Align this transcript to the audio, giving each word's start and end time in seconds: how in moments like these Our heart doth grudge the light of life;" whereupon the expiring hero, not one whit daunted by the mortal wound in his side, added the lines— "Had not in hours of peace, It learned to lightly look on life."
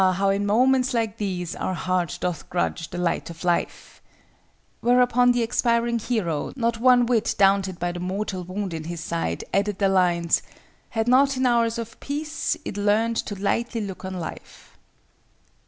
how 0.13 0.29
in 0.31 0.47
moments 0.47 0.95
like 0.95 1.17
these 1.17 1.55
Our 1.55 1.75
heart 1.75 2.17
doth 2.21 2.49
grudge 2.49 2.89
the 2.89 2.97
light 2.97 3.29
of 3.29 3.43
life;" 3.43 4.01
whereupon 4.79 5.31
the 5.31 5.43
expiring 5.43 5.99
hero, 5.99 6.51
not 6.55 6.79
one 6.79 7.05
whit 7.05 7.35
daunted 7.37 7.77
by 7.77 7.91
the 7.91 7.99
mortal 7.99 8.43
wound 8.43 8.73
in 8.73 8.85
his 8.85 9.01
side, 9.01 9.43
added 9.53 9.77
the 9.77 9.89
lines— 9.89 10.41
"Had 10.89 11.07
not 11.07 11.37
in 11.37 11.45
hours 11.45 11.77
of 11.77 11.99
peace, 11.99 12.57
It 12.65 12.77
learned 12.77 13.17
to 13.17 13.35
lightly 13.35 13.81
look 13.81 14.03
on 14.03 14.15
life." 14.15 14.75